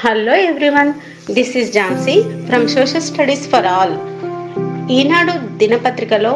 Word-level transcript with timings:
Hello 0.00 0.34
everyone 0.50 0.90
this 1.34 1.56
is 1.56 1.72
Jhansi 1.74 2.14
from 2.46 2.68
social 2.68 3.00
studies 3.00 3.50
for 3.50 3.66
all 3.66 3.94
Eenadu 4.90 5.32
దినపత్రికలో 5.56 6.32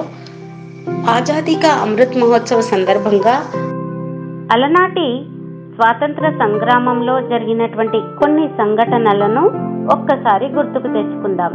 ఆజాదీ 1.07 1.55
అమృత్ 1.67 2.17
మహోత్సవ 2.17 2.61
సందర్భంగా 2.61 3.35
అలనాటి 4.53 5.07
స్వాతంత్ర 5.75 6.31
సంగ్రామంలో 6.39 7.21
జరిగినటువంటి 7.21 7.99
కొన్ని 8.19 8.49
సంఘటనలను 8.59 9.45
ఒక్కసారి 9.87 10.47
గుర్తుకు 10.49 10.89
తెచ్చుకుందాం. 10.89 11.53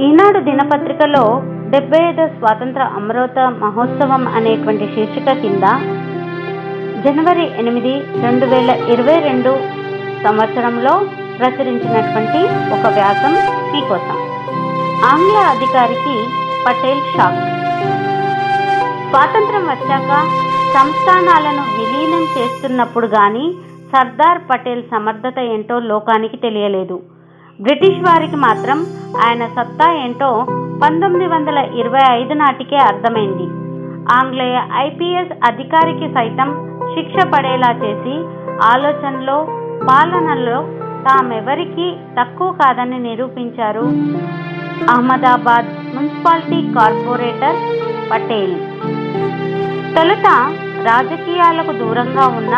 ఈనాడు 0.00 0.40
దినపత్రికలో 0.40 1.24
డెబ్బై 1.70 2.02
ఐదో 2.10 2.26
స్వాతంత్ర 2.26 2.82
అమృత 2.82 3.38
మహోత్సవం 3.62 4.28
అనేటువంటి 4.28 4.86
శీర్షిక 4.94 5.32
కింద 5.32 5.64
జనవరి 7.04 7.46
ఎనిమిది 7.58 7.92
రెండు 8.22 8.46
వేల 8.46 8.70
ఇరవై 8.90 9.18
రెండు 9.20 9.52
సంవత్సరంలో 10.24 10.94
ప్రచురించినటువంటి 11.38 12.40
ఒక 12.76 12.92
వ్యాసం 12.96 13.34
మీకోసం 13.72 14.18
ఆంగ్ల 15.12 15.38
అధికారికి 15.54 16.16
పటేల్ 16.66 17.02
షాక్. 17.14 17.40
స్వాతంత్రం 19.10 19.64
వచ్చాక 19.72 20.12
సంస్థానాలను 20.76 21.62
విలీనం 21.76 22.24
చేస్తున్నప్పుడు 22.36 23.06
గాని 23.06 23.46
సర్దార్ 23.92 24.40
పటేల్ 24.50 24.82
సమర్థత 24.82 25.38
ఏంటో 25.38 25.78
లోకానికి 25.78 26.36
తెలియలేదు. 26.36 26.96
బ్రిటిష్ 27.60 28.00
వారికి 28.00 28.36
మాత్రం 28.36 28.78
ఆయన 29.26 29.46
సత్తా 29.46 29.86
ఏంటో 30.04 30.46
పంతొమ్మిది 30.82 31.26
వందల 31.26 31.58
ఇరవై 31.80 32.02
ఐదు 32.10 32.34
నాటికే 32.34 32.76
అర్థమైంది. 32.76 33.46
ఆంగ్లేయ 34.16 34.58
ఐపీఎస్ 34.86 35.32
అధికారికి 35.44 36.08
సైతం 36.14 36.50
శిక్ష 36.94 37.24
పడేలా 37.26 37.70
చేసి 37.82 38.14
ఆలోచనలో 38.72 39.38
పాలనలో 39.88 40.58
తామెవరికి 41.06 41.96
తక్కువ 42.18 42.52
కాదని 42.52 42.98
నిరూపించారు 42.98 43.84
అహ్మదాబాద్ 44.94 45.68
మున్సిపాలిటీ 45.94 46.74
కార్పొరేటర్ 46.74 47.58
పటేల్. 48.10 48.56
తొలుత 49.94 50.26
రాజకీయాలకు 50.88 51.72
దూరంగా 51.72 52.26
ఉన్న 52.40 52.54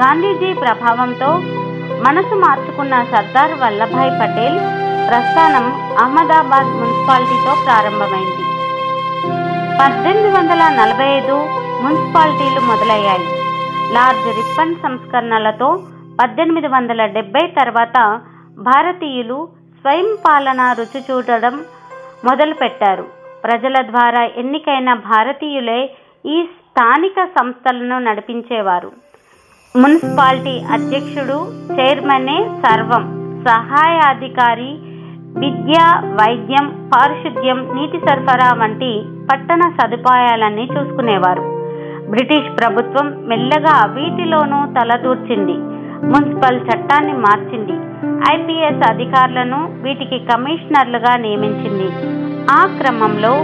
గాంధీజీ 0.00 0.54
ప్రభావంతో 0.54 1.30
మనసు 2.06 2.34
మార్చుకున్న 2.34 2.94
సర్దార్ 3.02 3.54
వల్లభాయ్ 3.62 4.12
పటేల్ 4.20 4.58
ప్రస్థానం 5.08 5.64
అహ్మదాబాద్ 6.04 6.70
మున్సిపాలిటీతో 6.80 7.54
ప్రారంభమైంది. 7.64 8.42
పద్దెనిమిది 9.80 10.30
వందల 10.36 10.62
నలభై 10.80 11.08
ఐదు 11.18 11.36
మున్సిపాలిటీలు 11.84 12.60
మొదలయ్యాయి. 12.60 13.26
లార్జ్ 13.94 14.28
రిప్పన్ 14.38 14.76
సంస్కరణలతో 14.76 15.68
పద్దెనిమిది 16.20 16.66
వందల 16.66 17.06
డెబ్బై 17.06 17.46
తర్వాత 17.46 18.20
భారతీయులు 18.58 19.48
స్వయం 19.80 20.16
పాలన 20.26 20.74
రుచి 20.78 21.00
చూడడం 21.10 21.60
మొదలుపెట్టారు. 22.24 23.04
ప్రజల 23.44 23.82
ద్వారా 23.82 24.24
ఎన్నికైన 24.24 24.94
భారతీయులే 24.94 25.90
ఈ 26.26 26.44
స్థానిక 26.44 27.24
సంస్థలను 27.24 27.98
నడిపించేవారు. 27.98 28.92
మున్సిపాలిటీ 29.76 30.54
అధ్యక్షుడు 30.72 31.38
చైర్మనే 31.80 32.38
సర్వం. 32.66 33.04
సహాయాధికారి 33.48 34.70
విద్య 35.40 35.78
వైద్యం 36.20 36.90
పారిశుద్ధ్యం 36.94 37.58
నీటి 37.74 38.00
సరఫరా 38.06 38.50
వంటి 38.62 38.92
పట్టణ 39.32 39.60
సదుపాయాలన్నీ 39.80 40.68
చూసుకునేవారు. 40.76 41.44
బ్రిటిష్ 42.10 42.50
ప్రభుత్వం 42.60 43.06
మెల్లగా 43.28 43.76
వీటిలోనూ 43.86 44.60
తలదూర్చింది. 44.74 45.83
మున్సిపల్ 46.02 46.60
చట్టాన్ని 46.68 47.12
మార్చింది. 47.12 47.76
ఐపీఎస్ 48.34 48.82
అధికారులను 48.90 49.60
వీటికి 49.82 50.18
కమిషనర్లుగా 50.18 51.16
నియమించింది. 51.16 51.88
ఆ 52.50 52.66
క్రమంలో 52.80 53.34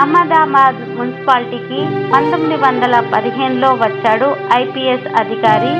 అహ్మదాబాద్ 0.00 0.98
మున్సిపాలిటీకి 0.98 1.80
పంతొమ్మిది 2.12 2.56
వందల 2.62 2.94
పదిహేనులో 3.14 3.70
వచ్చాడు 3.70 4.28
ఐపీఎస్ 4.52 5.08
అధికారి 5.20 5.72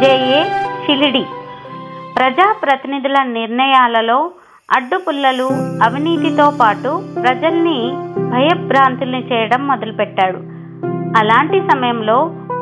జేఏ 0.00 0.40
షిలిడి 0.86 1.24
ప్రజాప్రతినిధుల 2.16 3.22
నిర్ణయాలలో 3.22 4.30
అడ్డుపుల్లలు 4.74 5.48
అవినీతితో 5.82 6.52
పాటు 6.60 7.02
ప్రజల్ని 7.22 7.78
భయభ్రాంతుల్ని 8.30 9.32
చేయడం 9.32 9.66
మొదలుపెట్టాడు. 9.66 10.38
అలాంటి 11.18 11.60
సమయంలో 11.60 12.18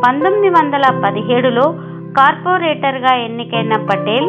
పంతొమ్మిది 0.07 0.49
వందల 0.49 1.03
పదిహేడులో 1.05 1.75
కార్పొరేటర్గా 2.19 3.15
ఎన్నికైన 3.15 3.73
పటేల్ 3.77 4.29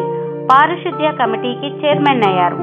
పారిశుద్ధ్య 0.49 1.11
కమిటీకి 1.11 1.87
చైర్మన్ 1.87 2.23
అయ్యారు. 2.23 2.55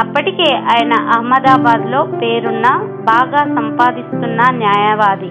అప్పటికే 0.00 0.54
ఆయన 0.54 0.92
అహ్మదాబాద్లో 0.92 2.02
పేరున్న 2.02 2.68
బాగా 3.04 3.36
సంపాదిస్తున్న 3.36 4.42
న్యాయవాది. 4.50 5.30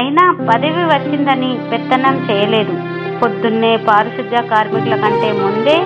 అయినా 0.00 0.36
పదవి 0.50 0.84
వచ్చిందని 0.84 1.58
పెత్తనం 1.72 2.26
చేయలేదు. 2.30 2.74
పొద్దున్నే 3.22 3.76
పారిశుద్ధ్య 3.76 4.42
కార్మికుల 4.42 4.94
కంటే 4.94 5.32
ముందే 5.32 5.78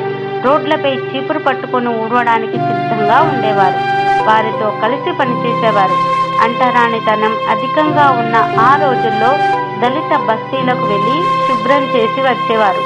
రోడ్లపై 0.45 0.95
చీపురు 0.95 1.39
పట్టుకొని 1.39 1.89
ఊడవడానికి 1.89 2.53
సిద్ధంగా 2.53 3.19
ఉండేవారు. 3.34 3.81
వారితో 4.28 4.73
కలిసి 4.83 5.19
పనిచేసేవారు. 5.19 5.97
అంటరానితనం 6.45 7.34
అధికంగా 7.51 8.07
ఉన్న 8.11 8.37
ఆ 8.61 8.71
రోజుల్లో 8.83 9.56
దళిత 9.83 10.13
బస్తీలకు 10.29 10.87
వెళ్ళి 10.87 11.17
శుభ్రం 11.47 11.83
చేసి 11.97 12.21
వచ్చేవారు. 12.21 12.83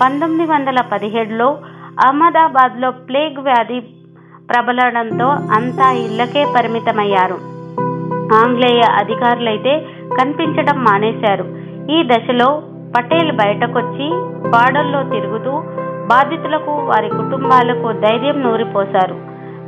పంతొమ్మిది 0.00 0.52
వందల 0.52 0.80
పదిహేడులో 0.92 1.58
అహ్మదాబాద్లో 2.06 2.90
ప్లేగ్ 2.90 3.38
వ్యాధి 3.38 3.80
ప్రబలడంతో 4.50 5.26
అంతా 5.26 5.92
ఇళ్ళకే 5.92 6.44
పరిమితమయ్యారు. 6.56 7.38
ఆంగ్లేయ 8.34 8.80
అధికారులైతే 8.80 9.86
కనిపించడం 10.20 10.84
మానేశారు. 10.84 11.44
ఈ 11.90 12.08
దశలో 12.12 12.62
పటేల్ 12.96 13.32
బయటకొచ్చి 13.32 14.08
బాడల్లో 14.50 15.02
తిరుగుతూ 15.02 15.52
బాధితులకు 16.06 16.70
వారి 16.70 17.08
కుటుంబాలకు 17.08 17.92
ధైర్యం 17.92 18.42
నూరిపోశారు. 18.42 19.16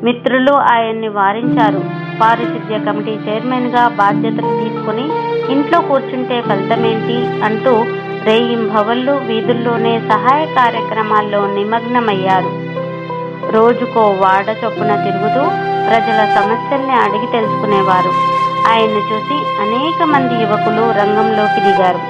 మిత్రులు 0.04 0.52
ఆయన్ని 0.52 1.08
వారించారు. 1.08 2.05
పారిశుద్ధ్య 2.20 2.78
కమిటీ 2.78 3.10
చైర్మన్గా 3.10 3.88
బాధ్యతలు 3.88 4.50
తీసుకుని 4.60 5.06
ఇంట్లో 5.52 5.80
కూర్చుంటే 5.80 6.40
ఫలితమేంటి 6.40 7.44
అంటూ 7.44 7.84
రేయింభవళ్ళు 8.24 9.12
వీధుల్లోనే 9.12 10.00
సహాయ 10.08 10.46
కార్యక్రమాల్లో 10.46 11.46
నిమగ్నమయ్యారు. 11.46 12.52
రోజుకో 13.52 14.00
వాడ 14.00 14.48
చొప్పున 14.64 14.92
తిరుగుతూ 15.04 15.42
ప్రజల 15.88 16.20
సమస్యల్ని 16.34 16.92
అడిగి 16.92 17.26
తెలుసుకునేవారు. 17.32 18.12
ఆయన్ని 18.70 19.02
చూసి 19.10 19.36
అనేక 19.60 20.02
మంది 20.02 20.34
యువకులు 20.42 20.84
రంగంలోకి 21.00 21.60
దిగారు 21.60 22.00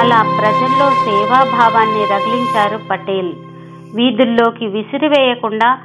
అలా 0.00 0.22
ప్రజల్లో 0.38 0.88
సేవాభావాన్ని 1.04 2.02
రగిలించారు 2.14 2.78
పటేల్. 2.90 3.32
వీధుల్లోకి 3.94 4.66
విసిరివేయకుండా 4.66 5.78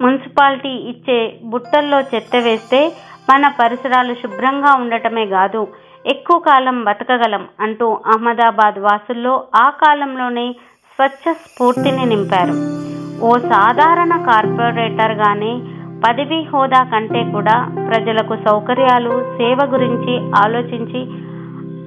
మున్సిపాలిటీ 0.00 0.68
ఇచ్చే 0.68 1.36
బుట్టల్లో 1.44 2.00
చెత్త 2.00 2.36
వేస్తే 2.36 2.92
మన 3.30 3.48
పరిసరాలు 3.48 4.14
శుభ్రంగా 4.14 4.74
ఉండటమే 4.74 5.26
కాదు. 5.26 5.68
ఎక్కువ 6.06 6.38
కాలం 6.38 6.84
బతకగలం 6.84 7.48
అంటూ 7.60 7.92
అహ్మదాబాద్ 7.92 8.78
వాసుల్లో 8.78 9.44
ఆ 9.54 9.70
కాలంలోనే 9.70 10.52
స్వచ్ఛ 10.96 11.32
స్ఫూర్తిని 11.32 12.06
నింపారు. 12.06 12.84
ఓ 13.26 13.38
సాధారణ 13.38 14.16
కార్పొరేటర్గానే 14.16 15.60
పదవి 16.06 16.48
హోదా 16.54 16.84
కంటే 16.84 17.24
కూడా 17.24 17.86
ప్రజలకు 17.88 18.36
సౌకర్యాలు 18.36 19.10
సేవ 19.10 19.58
గురించి 19.64 20.32
ఆలోచించి 20.34 21.00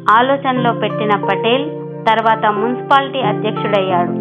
ఆలోచనలో 0.09 0.73
పెట్టిన 0.73 1.15
పటేల్ 1.15 1.65
తర్వాత 2.07 2.45
మున్సిపాలిటీ 2.45 3.19
అధ్యక్షుడయ్యాడు. 3.21 4.11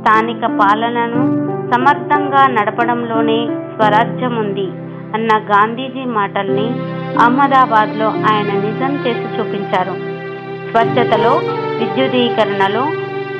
స్థానిక 0.00 0.40
పాలనను 0.40 1.41
సమర్థంగా 1.72 2.46
నడపడంలోనే 2.46 3.46
స్వరాజ్యం 3.74 4.36
ఉంది 4.36 4.66
అన్న 5.14 5.28
గాంధీజీ 5.38 6.04
మాటల్ని 6.04 6.66
అహ్మదాబాద్లో 7.18 8.06
ఆయన 8.06 8.50
నిజం 8.66 8.92
చేసి 9.06 9.26
చూపించారు. 9.38 9.94
స్వచ్ఛతలో 10.70 11.32
విద్యుదీకరణలో 11.78 12.84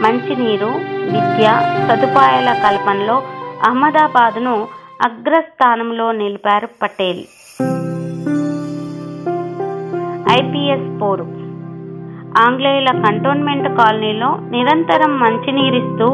మంచినీరు 0.05 0.71
విద్య 1.13 1.47
సదుపాయాల 1.89 2.53
కల్పనలో 2.53 3.23
అహ్మదాబాద్ను 3.65 4.67
అగ్రస్థానంలో 5.03 6.13
నిలిపారు 6.13 6.69
పటేల్. 6.83 7.23
ఐపీఎస్ 10.39 11.03
పోరు. 11.03 11.27
ఆంగ్లేయుల 12.39 12.91
కంటోన్మెంట్ 13.07 13.69
కాలనీలో 13.69 14.37
నిరంతరం 14.51 15.21
మంచినీరిస్తూ 15.21 16.07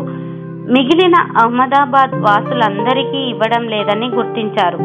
మిగిలిన 0.75 1.17
అహ్మదాబాద్ 1.43 2.15
వాసులందరికీ 2.25 3.21
ఇవ్వడం 3.33 3.63
లేదని 3.75 4.09
గుర్తించారు. 4.17 4.79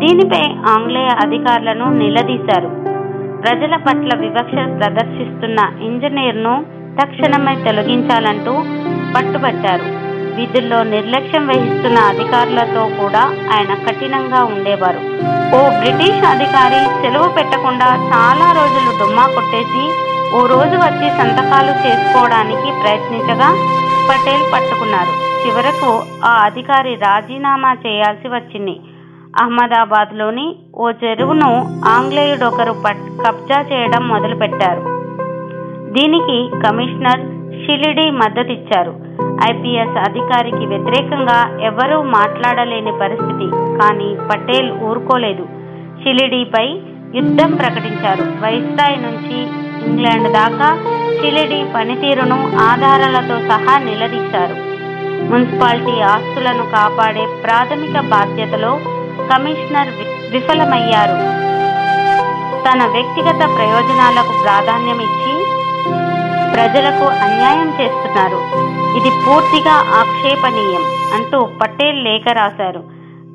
దీనిపై 0.00 0.42
ఆంగ్లేయ 0.72 1.10
అధికారులను 1.24 1.86
నిలదీశారు. 2.00 2.70
ప్రజల 3.44 3.74
పట్ల 3.86 4.10
వివక్ష 4.24 4.54
ప్రదర్శిస్తున్న 4.80 5.58
ఇంజనీర్ను 5.88 6.54
తక్షణమే 7.00 7.54
తొలగించాలంటూ 7.66 8.52
పట్టుబట్టారు. 9.14 9.86
విధుల్లో 10.38 10.80
నిర్లక్ష్యం 10.92 11.44
వహిస్తున్న 11.50 11.98
అధికారులతో 12.12 12.82
కూడా 13.00 13.22
ఆయన 13.54 13.72
కఠినంగా 13.86 14.40
ఉండేవారు. 14.54 15.00
ఓ 15.58 15.60
బ్రిటిష్ 15.80 16.22
అధికారి 16.34 16.82
సెలవు 17.00 17.28
పెట్టకుండా 17.38 17.88
చాలా 18.12 18.48
రోజులు 18.60 18.90
డుమ్మా 19.00 19.26
కొట్టేసి 19.36 19.84
ఓ 20.36 20.40
రోజు 20.54 20.76
వచ్చి 20.86 21.08
సంతకాలు 21.18 21.72
చేసుకోవడానికి 21.84 22.70
ప్రయత్నించగా 22.82 23.50
పటేల్ 24.08 24.44
పట్టుకున్నారు. 24.52 25.12
చివరకు 25.42 25.90
ఆ 26.24 26.32
అధికారి 26.44 26.94
రాజీనామా 26.94 27.72
చేయాల్సి 27.86 28.28
వచ్చింది. 28.28 28.76
అహ్మదాబాద్లోని 29.42 30.56
ఓ 30.74 30.90
చెరువును 30.90 31.50
ఆంగ్లేయుడొకరు 31.88 32.74
పట్ 32.86 33.02
కబ్జా 33.26 33.58
చేయడం 33.72 34.08
మొదలుపెట్టారు. 34.08 34.82
దీనికి 35.92 36.38
కమిషనర్ 36.66 37.22
షిలిడి 37.62 38.10
మద్దతిచ్చారు. 38.10 38.94
ఐపీఎస్ 39.50 39.96
అధికారికి 40.08 40.66
వ్యతిరేకంగా 40.66 41.38
ఎవరూ 41.62 42.02
మాట్లాడలేని 42.02 42.92
పరిస్థితి 43.00 43.46
కానీ 43.80 44.08
పటేల్ 44.30 44.70
ఊరుకోలేదు. 44.88 45.46
షిలిడిపై 46.02 46.66
యుద్ధం 47.14 47.50
ప్రకటించారు. 47.56 48.24
వైస్రాయ్ 48.44 48.98
నుంచి 49.02 49.38
ఇంగ్లాండ్ 49.88 50.32
దాకా 50.32 50.76
షిలిడి 51.20 51.66
పనితీరును 51.74 52.56
ఆధారాలతో 52.56 53.48
సహా 53.48 53.78
నిలదీశారు. 53.78 54.68
మున్సిపాలిటీ 55.32 56.00
ఆస్తులను 56.00 56.62
కాపాడే 56.70 57.26
ప్రాథమిక 57.44 58.00
బాధ్యతలో 58.00 58.80
కమిషనర్ 59.32 59.88
వి- 59.88 60.32
విఫలమయ్యారు. 60.32 61.38
తన 62.68 62.86
వ్యక్తిగత 62.86 63.56
ప్రయోజనాలకు 63.56 64.42
ప్రాధాన్యం 64.42 65.00
ఇచ్చి 65.00 65.44
ప్రజలకు 66.52 67.04
అన్యాయం 67.04 67.68
చేస్తున్నారు. 67.80 68.68
ఇది 68.98 69.10
పూర్తిగా 69.10 69.72
ఆక్షేపణీయం 69.72 70.82
అంటూ 71.14 71.48
పటేల్ 71.62 72.04
లేఖ 72.04 72.24
రాశారు. 72.32 72.78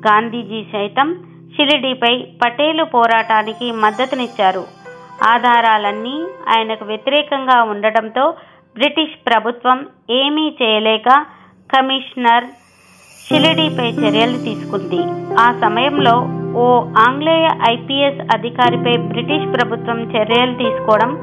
గాంధీజీ 0.08 0.66
సైతం 0.72 1.16
షిరిడీపై 1.56 2.26
పటేలు 2.44 2.84
పోరాటానికి 2.84 3.72
మద్దతునిచ్చారు. 3.72 4.83
ఆధారాలన్నీ 5.22 6.24
ఆయనకు 6.48 6.84
వ్యతిరేకంగా 6.84 7.62
ఉండటంతో 7.62 8.34
బ్రిటిష్ 8.76 9.26
ప్రభుత్వం 9.26 9.86
ఏమీ 10.10 10.56
చేయలేక 10.62 11.26
కమిషనర్ 11.76 12.44
షిలిడీపై 13.26 13.88
చర్యలు 13.90 14.38
తీసుకుంది. 14.38 15.00
ఆ 15.40 15.52
సమయంలో 15.52 16.44
ఓ 16.58 16.80
ఆంగ్లేయ 16.98 17.50
ఐపీఎస్ 17.68 18.34
అధికారిపై 18.34 18.96
బ్రిటిష్ 18.96 19.60
ప్రభుత్వం 19.60 20.02
చర్యలు 20.02 20.54
తీసుకోవడం 20.54 21.16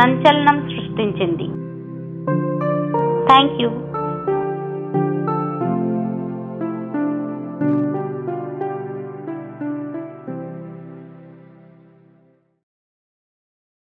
సంచలనం 0.00 0.60
సృష్టించింది. 0.60 1.46
Thank 3.26 3.62
you. 3.62 3.83